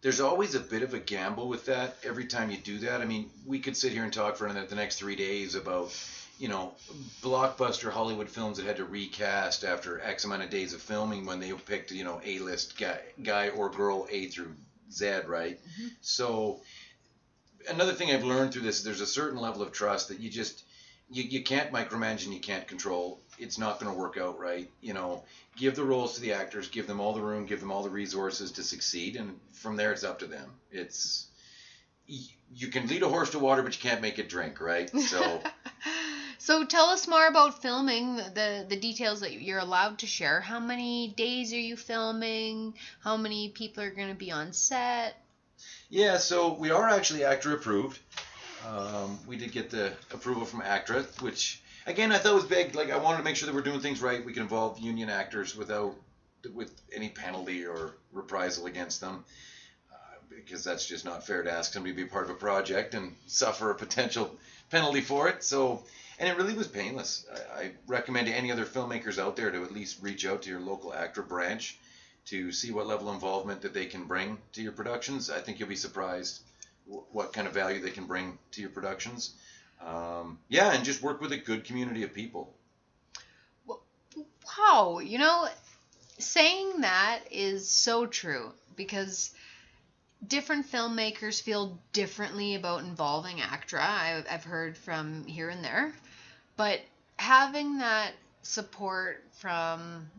there's 0.00 0.20
always 0.20 0.54
a 0.54 0.60
bit 0.60 0.82
of 0.82 0.94
a 0.94 0.98
gamble 0.98 1.46
with 1.46 1.66
that 1.66 1.98
every 2.02 2.24
time 2.24 2.50
you 2.50 2.56
do 2.56 2.78
that. 2.78 3.02
I 3.02 3.04
mean, 3.04 3.28
we 3.44 3.58
could 3.58 3.76
sit 3.76 3.92
here 3.92 4.04
and 4.04 4.12
talk 4.14 4.36
for 4.36 4.50
the 4.50 4.74
next 4.74 4.98
three 4.98 5.16
days 5.16 5.56
about, 5.56 5.94
you 6.40 6.48
know, 6.48 6.72
blockbuster 7.22 7.90
Hollywood 7.90 8.30
films 8.30 8.56
that 8.56 8.64
had 8.64 8.76
to 8.76 8.84
recast 8.86 9.62
after 9.62 10.00
X 10.00 10.24
amount 10.24 10.42
of 10.42 10.48
days 10.48 10.72
of 10.72 10.80
filming 10.80 11.26
when 11.26 11.38
they 11.38 11.52
picked, 11.52 11.92
you 11.92 12.02
know, 12.02 12.18
A-list 12.24 12.78
guy, 12.78 12.98
guy 13.22 13.50
or 13.50 13.68
girl 13.68 14.08
A 14.10 14.26
through 14.26 14.54
Z, 14.90 15.20
right? 15.26 15.60
Mm-hmm. 15.62 15.88
So 16.00 16.62
another 17.68 17.92
thing 17.92 18.10
I've 18.10 18.24
learned 18.24 18.54
through 18.54 18.62
this 18.62 18.78
is 18.78 18.84
there's 18.84 19.02
a 19.02 19.06
certain 19.06 19.38
level 19.38 19.60
of 19.60 19.70
trust 19.70 20.08
that 20.08 20.18
you 20.18 20.30
just 20.30 20.64
you, 21.10 21.24
you 21.24 21.42
can't 21.42 21.72
micromanage 21.72 22.24
and 22.24 22.32
you 22.32 22.40
can't 22.40 22.66
control. 22.66 23.20
It's 23.38 23.58
not 23.58 23.78
going 23.78 23.92
to 23.92 23.98
work 23.98 24.16
out 24.16 24.38
right. 24.38 24.70
You 24.80 24.94
know, 24.94 25.24
give 25.56 25.76
the 25.76 25.84
roles 25.84 26.14
to 26.14 26.22
the 26.22 26.32
actors, 26.32 26.68
give 26.68 26.86
them 26.86 27.00
all 27.00 27.12
the 27.12 27.20
room, 27.20 27.44
give 27.44 27.60
them 27.60 27.70
all 27.70 27.82
the 27.82 27.90
resources 27.90 28.52
to 28.52 28.62
succeed, 28.62 29.16
and 29.16 29.38
from 29.52 29.76
there 29.76 29.92
it's 29.92 30.04
up 30.04 30.20
to 30.20 30.26
them. 30.26 30.48
It's 30.72 31.26
you 32.06 32.68
can 32.68 32.86
lead 32.86 33.02
a 33.02 33.08
horse 33.08 33.30
to 33.30 33.38
water, 33.38 33.62
but 33.62 33.76
you 33.76 33.90
can't 33.90 34.00
make 34.00 34.18
it 34.18 34.30
drink, 34.30 34.58
right? 34.58 34.88
So. 34.98 35.42
so 36.40 36.64
tell 36.64 36.86
us 36.86 37.06
more 37.06 37.26
about 37.26 37.62
filming 37.62 38.16
the 38.16 38.66
the 38.68 38.76
details 38.76 39.20
that 39.20 39.40
you're 39.40 39.58
allowed 39.58 39.98
to 39.98 40.06
share 40.06 40.40
how 40.40 40.58
many 40.58 41.08
days 41.16 41.52
are 41.52 41.60
you 41.60 41.76
filming 41.76 42.74
how 43.00 43.16
many 43.16 43.48
people 43.48 43.82
are 43.82 43.90
going 43.90 44.08
to 44.08 44.14
be 44.14 44.32
on 44.32 44.52
set 44.52 45.16
yeah, 45.90 46.18
so 46.18 46.54
we 46.54 46.70
are 46.70 46.88
actually 46.88 47.24
ACTRA 47.24 47.54
approved. 47.54 47.98
Um, 48.66 49.18
we 49.26 49.36
did 49.36 49.50
get 49.50 49.70
the 49.70 49.92
approval 50.12 50.44
from 50.44 50.62
ACTRA, 50.62 51.02
which 51.20 51.60
again 51.84 52.12
I 52.12 52.18
thought 52.18 52.34
was 52.34 52.44
big. 52.44 52.76
Like 52.76 52.90
I 52.90 52.96
wanted 52.96 53.18
to 53.18 53.24
make 53.24 53.34
sure 53.34 53.46
that 53.46 53.54
we're 53.54 53.62
doing 53.62 53.80
things 53.80 54.00
right. 54.00 54.24
We 54.24 54.32
can 54.32 54.42
involve 54.42 54.78
union 54.78 55.10
actors 55.10 55.56
without 55.56 55.96
with 56.54 56.72
any 56.94 57.08
penalty 57.08 57.66
or 57.66 57.96
reprisal 58.12 58.66
against 58.66 59.00
them, 59.00 59.24
uh, 59.92 59.96
because 60.28 60.62
that's 60.62 60.86
just 60.86 61.04
not 61.04 61.26
fair 61.26 61.42
to 61.42 61.50
ask 61.50 61.72
somebody 61.72 61.92
to 61.92 62.04
be 62.04 62.08
part 62.08 62.24
of 62.24 62.30
a 62.30 62.34
project 62.34 62.94
and 62.94 63.16
suffer 63.26 63.70
a 63.70 63.74
potential 63.74 64.34
penalty 64.70 65.00
for 65.00 65.28
it. 65.28 65.42
So. 65.42 65.82
And 66.20 66.28
it 66.28 66.36
really 66.36 66.54
was 66.54 66.68
painless. 66.68 67.26
I, 67.32 67.62
I 67.62 67.70
recommend 67.86 68.26
to 68.28 68.32
any 68.32 68.52
other 68.52 68.66
filmmakers 68.66 69.18
out 69.18 69.34
there 69.36 69.50
to 69.50 69.64
at 69.64 69.72
least 69.72 70.02
reach 70.02 70.26
out 70.26 70.42
to 70.42 70.50
your 70.50 70.60
local 70.60 70.92
ACTRA 70.92 71.24
branch 71.24 71.78
to 72.26 72.52
see 72.52 72.70
what 72.70 72.86
level 72.86 73.08
of 73.08 73.14
involvement 73.14 73.62
that 73.62 73.74
they 73.74 73.86
can 73.86 74.04
bring 74.04 74.36
to 74.52 74.62
your 74.62 74.72
productions. 74.72 75.30
I 75.30 75.40
think 75.40 75.58
you'll 75.58 75.68
be 75.68 75.76
surprised 75.76 76.42
what 76.86 77.32
kind 77.32 77.46
of 77.46 77.54
value 77.54 77.80
they 77.80 77.90
can 77.90 78.06
bring 78.06 78.38
to 78.52 78.60
your 78.60 78.70
productions. 78.70 79.34
Um, 79.84 80.38
yeah, 80.48 80.72
and 80.72 80.84
just 80.84 81.02
work 81.02 81.20
with 81.20 81.32
a 81.32 81.38
good 81.38 81.64
community 81.64 82.02
of 82.02 82.12
people. 82.12 82.52
Wow, 84.58 84.98
you 84.98 85.18
know, 85.18 85.48
saying 86.18 86.82
that 86.82 87.20
is 87.30 87.68
so 87.68 88.06
true 88.06 88.52
because 88.76 89.30
different 90.26 90.70
filmmakers 90.70 91.40
feel 91.40 91.78
differently 91.92 92.56
about 92.56 92.82
involving 92.82 93.40
ACTRA. 93.40 93.82
I've, 93.82 94.26
I've 94.30 94.44
heard 94.44 94.76
from 94.76 95.24
here 95.24 95.48
and 95.48 95.64
there, 95.64 95.94
but 96.60 96.82
having 97.16 97.78
that 97.78 98.12
support 98.42 99.24
from 99.38 100.10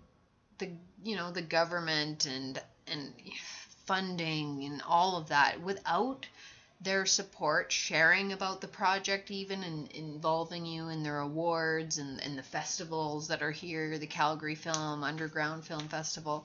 the 0.58 0.68
you 1.04 1.16
know 1.16 1.30
the 1.30 1.42
government 1.44 2.26
and 2.26 2.60
and 2.88 3.14
funding 3.86 4.64
and 4.64 4.82
all 4.88 5.18
of 5.18 5.30
that 5.30 5.62
without 5.62 6.26
their 6.82 7.06
support 7.06 7.72
sharing 7.72 8.34
about 8.34 8.60
the 8.60 8.68
project 8.68 9.30
even 9.30 9.62
and 9.62 9.92
involving 9.92 10.66
you 10.66 10.90
in 10.90 11.04
their 11.04 11.20
awards 11.20 12.00
and, 12.00 12.20
and 12.24 12.36
the 12.36 12.50
festivals 12.58 13.28
that 13.28 13.44
are 13.44 13.52
here 13.52 14.00
the 14.00 14.08
calgary 14.08 14.56
film 14.56 15.04
underground 15.04 15.64
film 15.64 15.88
festival 15.90 16.44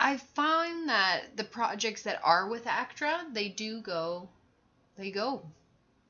i 0.00 0.16
find 0.16 0.88
that 0.88 1.36
the 1.36 1.44
projects 1.44 2.04
that 2.04 2.18
are 2.24 2.48
with 2.48 2.66
actra 2.66 3.26
they 3.34 3.50
do 3.50 3.82
go 3.82 4.26
they 4.96 5.10
go 5.10 5.42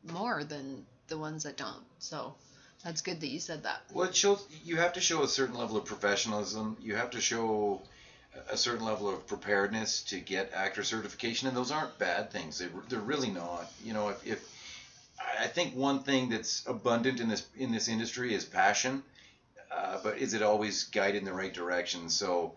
more 0.05 0.45
than 0.45 0.87
the 1.09 1.19
ones 1.19 1.43
that 1.45 1.57
don't 1.57 1.83
so 1.99 2.35
that's 2.85 3.01
good 3.01 3.21
that 3.23 3.29
you 3.29 3.41
said 3.41 3.63
that. 3.63 3.81
Well, 3.93 4.09
it 4.09 4.15
shows 4.15 4.47
you 4.63 4.77
have 4.77 4.93
to 4.93 5.01
show 5.01 5.23
a 5.23 5.29
certain 5.29 5.57
level 5.57 5.79
of 5.79 5.87
professionalism. 5.87 6.77
You 6.83 6.97
have 6.97 7.11
to 7.11 7.21
show 7.21 7.81
a 8.51 8.57
certain 8.59 8.85
level 8.85 9.09
of 9.09 9.27
preparedness 9.27 10.03
to 10.05 10.21
get 10.21 10.53
ACTRA 10.53 10.85
certification, 10.85 11.49
and 11.49 11.57
those 11.57 11.71
aren't 11.71 11.99
bad 11.99 12.31
things. 12.31 12.59
They, 12.59 12.67
they're 12.89 12.99
really 12.99 13.31
not. 13.31 13.73
You 13.83 13.95
know, 13.95 14.09
if, 14.11 14.27
if 14.27 14.49
I 15.41 15.47
think 15.47 15.75
one 15.75 16.03
thing 16.03 16.29
that's 16.29 16.67
abundant 16.67 17.21
in 17.21 17.29
this 17.29 17.47
in 17.57 17.73
this 17.73 17.89
industry 17.89 18.35
is 18.35 18.45
passion, 18.45 19.03
uh, 19.73 19.99
but 20.03 20.19
is 20.19 20.35
it 20.35 20.43
always 20.43 20.85
guided 20.85 21.17
in 21.17 21.25
the 21.25 21.33
right 21.33 21.55
direction? 21.55 22.11
So 22.11 22.55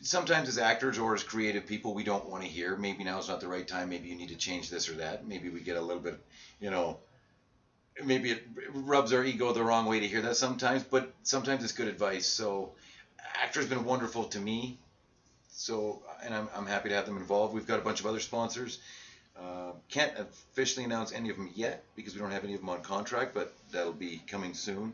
sometimes 0.00 0.48
as 0.48 0.58
actors 0.58 0.98
or 0.98 1.14
as 1.14 1.24
creative 1.24 1.66
people, 1.66 1.92
we 1.92 2.04
don't 2.04 2.28
want 2.28 2.44
to 2.44 2.48
hear. 2.48 2.76
Maybe 2.76 3.02
now 3.02 3.18
is 3.18 3.28
not 3.28 3.40
the 3.40 3.48
right 3.48 3.66
time. 3.66 3.88
Maybe 3.88 4.08
you 4.08 4.14
need 4.14 4.28
to 4.28 4.36
change 4.36 4.70
this 4.70 4.88
or 4.88 4.94
that. 4.94 5.26
Maybe 5.26 5.48
we 5.48 5.60
get 5.60 5.76
a 5.76 5.80
little 5.80 6.02
bit, 6.02 6.22
you 6.60 6.70
know, 6.70 6.98
maybe 8.04 8.30
it 8.30 8.42
rubs 8.72 9.12
our 9.12 9.24
ego 9.24 9.52
the 9.52 9.62
wrong 9.62 9.86
way 9.86 10.00
to 10.00 10.08
hear 10.08 10.22
that 10.22 10.36
sometimes, 10.36 10.82
but 10.82 11.12
sometimes 11.22 11.62
it's 11.64 11.72
good 11.72 11.88
advice. 11.88 12.26
So, 12.26 12.72
ACTRA's 13.42 13.66
been 13.66 13.84
wonderful 13.84 14.24
to 14.24 14.38
me. 14.38 14.78
So, 15.50 16.02
and 16.24 16.34
I'm, 16.34 16.48
I'm 16.56 16.66
happy 16.66 16.88
to 16.88 16.94
have 16.94 17.06
them 17.06 17.16
involved. 17.16 17.54
We've 17.54 17.66
got 17.66 17.78
a 17.78 17.82
bunch 17.82 18.00
of 18.00 18.06
other 18.06 18.20
sponsors. 18.20 18.78
Uh, 19.38 19.72
can't 19.88 20.12
officially 20.18 20.84
announce 20.84 21.12
any 21.12 21.30
of 21.30 21.36
them 21.36 21.50
yet 21.54 21.84
because 21.96 22.14
we 22.14 22.20
don't 22.20 22.30
have 22.30 22.44
any 22.44 22.54
of 22.54 22.60
them 22.60 22.68
on 22.68 22.82
contract, 22.82 23.34
but 23.34 23.52
that'll 23.70 23.92
be 23.92 24.20
coming 24.26 24.54
soon. 24.54 24.92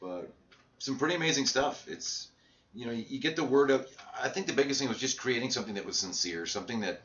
But 0.00 0.30
some 0.78 0.96
pretty 0.98 1.14
amazing 1.14 1.46
stuff. 1.46 1.86
It's 1.88 2.28
you 2.74 2.86
know 2.86 2.92
you 2.92 3.18
get 3.18 3.36
the 3.36 3.44
word 3.44 3.70
out. 3.70 3.86
I 4.22 4.28
think 4.28 4.46
the 4.46 4.52
biggest 4.52 4.80
thing 4.80 4.88
was 4.88 4.98
just 4.98 5.18
creating 5.18 5.50
something 5.50 5.74
that 5.74 5.84
was 5.84 5.98
sincere, 5.98 6.46
something 6.46 6.80
that 6.80 7.02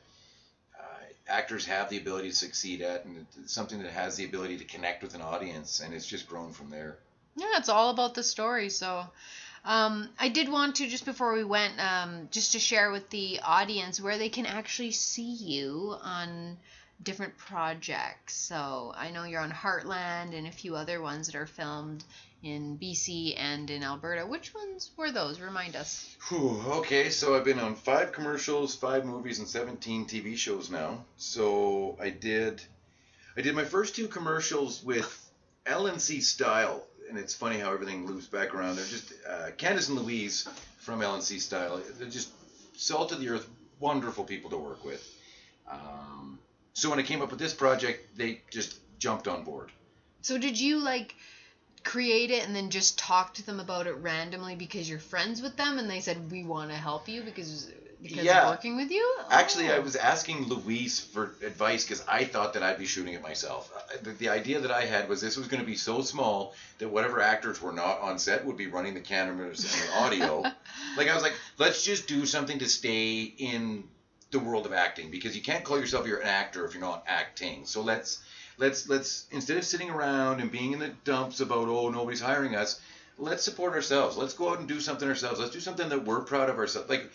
actors 1.27 1.65
have 1.65 1.89
the 1.89 1.97
ability 1.97 2.29
to 2.29 2.35
succeed 2.35 2.81
at, 2.81 3.05
and 3.05 3.25
it's 3.41 3.53
something 3.53 3.81
that 3.81 3.91
has 3.91 4.15
the 4.15 4.25
ability 4.25 4.57
to 4.57 4.63
connect 4.63 5.01
with 5.03 5.15
an 5.15 5.21
audience, 5.21 5.79
and 5.79 5.93
it's 5.93 6.05
just 6.05 6.27
grown 6.27 6.51
from 6.51 6.69
there. 6.69 6.97
Yeah, 7.35 7.57
it's 7.57 7.69
all 7.69 7.89
about 7.89 8.13
the 8.15 8.23
story. 8.23 8.69
So, 8.69 9.05
um, 9.65 10.09
I 10.19 10.29
did 10.29 10.47
want 10.49 10.75
to 10.75 10.87
just 10.87 11.05
before 11.05 11.33
we 11.33 11.43
went, 11.43 11.73
um, 11.79 12.27
just 12.31 12.51
to 12.53 12.59
share 12.59 12.91
with 12.91 13.09
the 13.09 13.39
audience 13.43 13.99
where 13.99 14.17
they 14.17 14.29
can 14.29 14.45
actually 14.45 14.91
see 14.91 15.33
you 15.33 15.95
on 16.01 16.57
different 17.03 17.37
projects. 17.37 18.35
So 18.35 18.93
I 18.95 19.11
know 19.11 19.23
you're 19.23 19.41
on 19.41 19.51
Heartland 19.51 20.37
and 20.37 20.47
a 20.47 20.51
few 20.51 20.75
other 20.75 21.01
ones 21.01 21.27
that 21.27 21.35
are 21.35 21.45
filmed 21.45 22.03
in 22.43 22.77
BC 22.77 23.35
and 23.37 23.69
in 23.69 23.83
Alberta. 23.83 24.25
Which 24.25 24.53
ones 24.53 24.91
were 24.95 25.11
those? 25.11 25.39
Remind 25.39 25.75
us. 25.75 26.15
Whew, 26.29 26.61
okay, 26.67 27.09
so 27.09 27.35
I've 27.35 27.43
been 27.43 27.59
on 27.59 27.75
five 27.75 28.11
commercials, 28.11 28.75
five 28.75 29.05
movies, 29.05 29.39
and 29.39 29.47
17 29.47 30.05
TV 30.05 30.37
shows 30.37 30.69
now. 30.69 31.03
So 31.17 31.97
I 31.99 32.09
did, 32.09 32.61
I 33.35 33.41
did 33.41 33.55
my 33.55 33.65
first 33.65 33.95
two 33.95 34.07
commercials 34.07 34.83
with 34.83 35.31
LNC 35.65 36.21
Style, 36.21 36.83
and 37.09 37.17
it's 37.17 37.33
funny 37.33 37.57
how 37.57 37.73
everything 37.73 38.05
loops 38.05 38.27
back 38.27 38.53
around. 38.53 38.75
They're 38.75 38.85
just 38.85 39.13
uh, 39.27 39.51
Candace 39.57 39.89
and 39.89 39.99
Louise 39.99 40.47
from 40.77 40.99
LNC 40.99 41.39
Style. 41.39 41.81
They're 41.97 42.07
just 42.07 42.29
salt 42.77 43.11
of 43.11 43.19
the 43.19 43.29
earth, 43.29 43.47
wonderful 43.79 44.23
people 44.23 44.51
to 44.51 44.57
work 44.57 44.85
with. 44.85 45.03
Um, 45.69 46.37
so 46.75 46.91
when 46.91 46.99
I 46.99 47.03
came 47.03 47.23
up 47.23 47.31
with 47.31 47.39
this 47.39 47.53
project, 47.53 48.15
they 48.15 48.41
just 48.51 48.77
jumped 48.99 49.27
on 49.27 49.43
board. 49.43 49.71
So 50.21 50.37
did 50.37 50.59
you 50.59 50.77
like? 50.77 51.15
create 51.85 52.31
it 52.31 52.43
and 52.47 52.55
then 52.55 52.71
just 52.71 52.97
talk 52.97 53.35
to 53.35 53.45
them 53.45 53.59
about 53.59 53.85
it 53.85 53.93
randomly 53.97 54.55
because 54.55 54.89
you're 54.89 54.97
friends 54.97 55.39
with 55.39 55.55
them 55.55 55.77
and 55.77 55.87
they 55.87 55.99
said 55.99 56.31
we 56.31 56.43
want 56.43 56.71
to 56.71 56.75
help 56.75 57.07
you 57.07 57.21
because 57.21 57.71
because 58.01 58.23
yeah. 58.23 58.43
of 58.43 58.49
working 58.49 58.75
with 58.75 58.91
you? 58.91 59.03
Oh. 59.19 59.27
Actually, 59.31 59.71
I 59.71 59.77
oh. 59.77 59.81
was 59.81 59.95
asking 59.95 60.47
Louise 60.47 60.99
for 60.99 61.35
advice 61.43 61.83
because 61.85 62.03
I 62.07 62.23
thought 62.23 62.53
that 62.53 62.61
I'd 62.61 62.77
be 62.77 62.85
shooting 62.85 63.13
it 63.13 63.21
myself. 63.21 63.71
Uh, 63.75 63.97
the, 64.03 64.11
the, 64.11 64.29
idea 64.29 64.59
that 64.59 64.71
I 64.71 64.85
had 64.85 65.09
was 65.09 65.21
this 65.21 65.37
was 65.37 65.47
going 65.47 65.61
to 65.61 65.65
be 65.65 65.75
so 65.75 66.01
small 66.01 66.53
that 66.77 66.89
whatever 66.89 67.21
actors 67.21 67.61
were 67.61 67.71
not 67.71 68.01
on 68.01 68.19
set 68.19 68.45
would 68.45 68.57
be 68.57 68.67
running 68.67 68.93
the 68.93 69.01
cameras 69.01 69.63
and 69.63 69.89
the 69.89 70.05
audio. 70.05 70.41
like 70.97 71.07
I 71.07 71.13
was 71.13 71.23
like, 71.23 71.33
let's 71.57 71.83
just 71.83 72.07
do 72.07 72.25
something 72.25 72.59
to 72.59 72.69
stay 72.69 73.23
in 73.23 73.85
the 74.35 74.43
world 74.43 74.65
of 74.65 74.73
acting 74.73 75.09
because 75.09 75.35
you 75.35 75.41
can't 75.41 75.63
call 75.63 75.79
yourself 75.79 76.05
you're 76.05 76.19
an 76.19 76.27
actor 76.27 76.65
if 76.65 76.73
you're 76.73 76.81
not 76.81 77.03
acting. 77.07 77.65
So 77.65 77.81
let's 77.81 78.23
let's 78.57 78.87
let's 78.89 79.27
instead 79.31 79.57
of 79.57 79.63
sitting 79.63 79.89
around 79.89 80.41
and 80.41 80.51
being 80.51 80.73
in 80.73 80.79
the 80.79 80.89
dumps 81.03 81.39
about 81.39 81.67
oh 81.67 81.89
nobody's 81.89 82.21
hiring 82.21 82.55
us, 82.55 82.79
let's 83.17 83.43
support 83.43 83.73
ourselves. 83.73 84.17
Let's 84.17 84.33
go 84.33 84.49
out 84.49 84.59
and 84.59 84.67
do 84.67 84.79
something 84.79 85.07
ourselves. 85.07 85.39
Let's 85.39 85.51
do 85.51 85.59
something 85.59 85.89
that 85.89 86.05
we're 86.05 86.21
proud 86.21 86.49
of 86.49 86.57
ourselves. 86.57 86.89
Like 86.89 87.09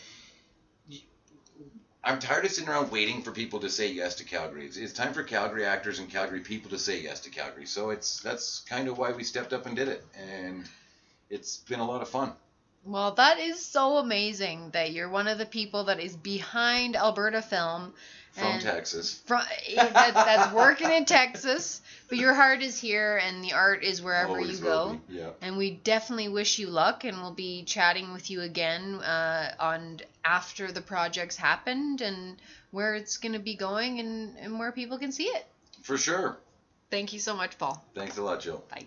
I'm 2.03 2.19
tired 2.19 2.47
of 2.47 2.51
sitting 2.51 2.71
around 2.71 2.91
waiting 2.91 3.23
for 3.23 3.31
people 3.31 3.61
to 3.61 3.69
say 3.69 3.93
yes 3.93 4.15
to 4.17 4.25
Calgary. 4.25 4.65
It's, 4.65 4.79
it's, 4.79 4.95
time 4.95 5.13
for 5.13 5.23
Calgary 5.23 5.67
actors 5.67 5.99
and 5.99 6.09
Calgary 6.09 6.41
people 6.41 6.71
to 6.71 6.79
say 6.79 7.03
yes 7.03 7.21
to 7.21 7.31
Calgary. 7.31 7.67
So 7.67 7.91
it's 7.91 8.21
that's 8.21 8.61
kind 8.61 8.89
of 8.89 8.97
why 8.97 9.13
we 9.13 9.23
stepped 9.23 9.53
up 9.53 9.67
and 9.67 9.77
did 9.77 9.89
it, 9.89 10.03
and 10.19 10.65
it's 11.29 11.59
been 11.59 11.81
a 11.81 11.87
lot 11.87 12.01
of 12.01 12.09
fun. 12.09 12.33
Well, 12.85 13.13
that 13.13 13.39
is 13.39 13.65
so 13.65 13.99
amazing 13.99 14.71
that 14.71 14.93
you're 14.93 15.09
one 15.09 15.29
of 15.29 15.39
the 15.39 15.47
people 15.47 15.85
that 15.85 16.01
is 16.01 16.17
behind 16.17 16.97
Alberta 16.97 17.43
Film. 17.43 17.93
From 18.33 18.61
Texas. 18.61 19.21
From, 19.27 19.43
that, 19.75 20.15
that's 20.15 20.53
working 20.55 20.91
in 20.91 21.05
Texas, 21.05 21.83
but 22.09 22.17
your 22.17 22.33
heart 22.33 22.63
is 22.63 22.79
here 22.79 23.21
and 23.23 23.43
the 23.43 23.53
art 23.53 23.83
is 23.83 24.01
wherever 24.01 24.35
Always 24.39 24.61
you 24.61 24.65
go. 24.65 25.01
Yeah. 25.09 25.31
And 25.43 25.59
we 25.59 25.73
definitely 25.73 26.29
wish 26.29 26.59
you 26.59 26.69
luck, 26.69 27.05
and 27.05 27.21
we'll 27.21 27.35
be 27.35 27.65
chatting 27.65 28.13
with 28.13 28.31
you 28.31 28.43
again 28.43 28.95
uh, 28.95 29.53
on 29.59 30.01
after 30.25 30.71
the 30.71 30.81
project's 30.81 31.37
happened 31.37 32.01
and 32.01 32.37
where 32.71 32.95
it's 32.95 33.17
going 33.17 33.33
to 33.33 33.41
be 33.41 33.57
going 33.57 33.99
and, 33.99 34.37
and 34.39 34.59
where 34.59 34.71
people 34.71 34.97
can 34.97 35.11
see 35.11 35.25
it. 35.25 35.45
For 35.83 35.99
sure. 35.99 36.39
Thank 36.91 37.13
you 37.13 37.19
so 37.19 37.37
much, 37.37 37.59
Paul. 37.59 37.85
Thanks 37.95 38.17
a 38.17 38.23
lot, 38.23 38.41
Jill. 38.41 38.65
Bye. 38.71 38.81
Bye. 38.81 38.87